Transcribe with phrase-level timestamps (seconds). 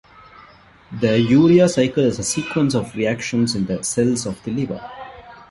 [0.91, 4.81] The urea cycle is a sequence of reactions in the cells of the liver.